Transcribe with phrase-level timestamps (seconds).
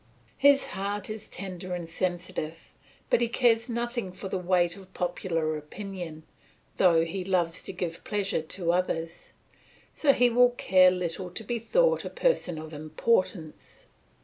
[0.39, 2.73] His heart is tender and sensitive,
[3.11, 6.23] but he cares nothing for the weight of popular opinion,
[6.77, 9.29] though he loves to give pleasure to others;
[9.93, 13.85] so he will care little to be thought a person of importance.